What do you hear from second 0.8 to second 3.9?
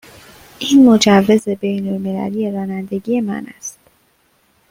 مجوز بین المللی رانندگی من است.